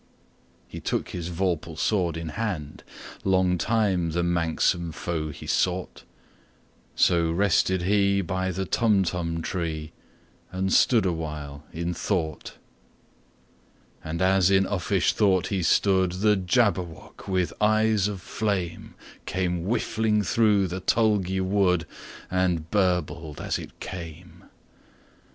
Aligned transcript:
He 0.67 0.79
took 0.79 1.09
his 1.09 1.29
vorpal 1.29 1.77
sword 1.77 2.17
in 2.17 2.29
hand:Long 2.29 3.59
time 3.59 4.13
the 4.13 4.23
manxome 4.23 4.91
foe 4.91 5.29
he 5.29 5.45
sought—So 5.45 7.29
rested 7.31 7.83
he 7.83 8.21
by 8.21 8.49
the 8.51 8.65
Tumtum 8.65 9.43
tree, 9.43 9.91
And 10.51 10.73
stood 10.73 11.05
awhile 11.05 11.65
in 11.71 11.93
thought. 11.93 12.57
And 14.03 14.23
as 14.23 14.49
in 14.49 14.63
uffish 14.65 15.13
thought 15.13 15.47
he 15.49 15.61
stood, 15.61 16.13
The 16.13 16.35
Jabberwock, 16.35 17.27
with 17.27 17.53
eyes 17.61 18.07
of 18.07 18.21
flame, 18.21 18.95
Came 19.27 19.65
whiffling 19.65 20.23
through 20.23 20.65
the 20.67 20.81
tulgey 20.81 21.41
wood, 21.41 21.85
And 22.31 22.71
burbled 22.71 23.39
as 23.39 23.59
it 23.59 23.79
came! 23.79 24.45